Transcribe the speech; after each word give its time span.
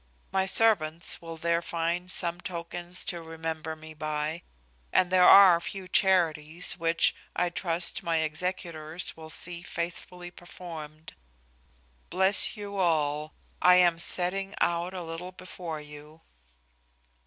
My 0.31 0.47
servants 0.47 1.21
will 1.21 1.37
there 1.37 1.61
find 1.61 2.11
some 2.11 2.41
tokens 2.41 3.05
to 3.05 3.21
remember 3.21 3.75
me 3.75 3.93
by; 3.93 4.41
and 4.91 5.11
there 5.11 5.27
are 5.27 5.55
a 5.57 5.61
few 5.61 5.87
charities 5.87 6.73
which, 6.73 7.13
I 7.35 7.51
trust, 7.51 8.01
my 8.01 8.17
executors 8.17 9.15
will 9.15 9.29
see 9.29 9.61
faithfully 9.61 10.31
performed. 10.31 11.13
Bless 12.09 12.57
you 12.57 12.77
all. 12.77 13.35
I 13.61 13.75
am 13.75 13.99
setting 13.99 14.55
out 14.59 14.95
a 14.95 15.03
little 15.03 15.33
before 15.33 15.79
you." 15.79 16.21